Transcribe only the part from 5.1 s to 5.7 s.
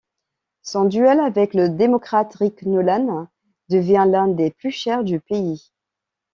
pays.